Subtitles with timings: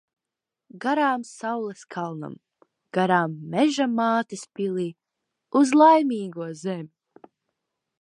[0.85, 2.33] Garām saules kalnam,
[2.99, 4.91] garām Meža mātes pilij.
[5.61, 7.33] Uz Laimīgo zemi.